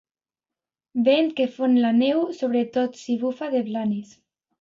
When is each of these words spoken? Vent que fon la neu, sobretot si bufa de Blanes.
Vent 1.07 1.27
que 1.39 1.45
fon 1.57 1.75
la 1.83 1.91
neu, 1.97 2.23
sobretot 2.39 2.97
si 3.03 3.19
bufa 3.25 3.51
de 3.57 3.63
Blanes. 3.69 4.17